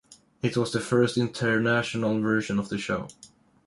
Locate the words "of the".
2.57-2.79